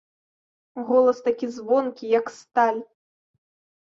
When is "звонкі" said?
1.57-2.07